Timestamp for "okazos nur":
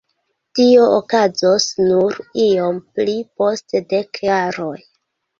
0.93-2.15